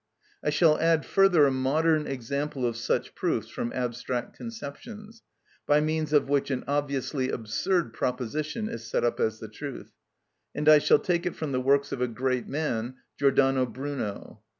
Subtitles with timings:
[0.43, 5.21] I shall add further a modern example of such proofs from abstract conceptions,
[5.67, 9.91] by means of which an obviously absurd proposition is set up as the truth,
[10.55, 14.41] and I shall take it from the works of a great man, Giordano Bruno.